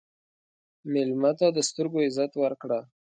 [0.91, 2.79] مېلمه ته د سترګو عزت ورکړه.